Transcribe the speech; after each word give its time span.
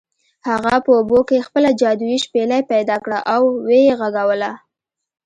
هغه 0.49 0.75
په 0.85 0.91
اوبو 0.99 1.19
کې 1.29 1.45
خپله 1.47 1.69
جادويي 1.81 2.17
شپیلۍ 2.25 2.61
پیدا 2.71 2.97
کړه 3.03 3.19
او 3.33 3.41
و 3.65 3.69
یې 3.81 3.95
غږوله. 3.99 4.51